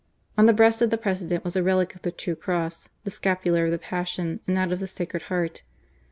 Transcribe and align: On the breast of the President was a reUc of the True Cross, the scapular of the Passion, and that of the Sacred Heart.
On 0.35 0.47
the 0.47 0.51
breast 0.51 0.81
of 0.81 0.89
the 0.89 0.97
President 0.97 1.43
was 1.43 1.55
a 1.55 1.61
reUc 1.61 1.93
of 1.93 2.01
the 2.01 2.09
True 2.11 2.33
Cross, 2.35 2.89
the 3.03 3.11
scapular 3.11 3.65
of 3.65 3.71
the 3.71 3.77
Passion, 3.77 4.39
and 4.47 4.57
that 4.57 4.71
of 4.71 4.79
the 4.79 4.87
Sacred 4.87 5.21
Heart. 5.29 5.61